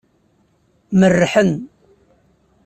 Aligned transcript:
Merrḥen. 0.99 1.51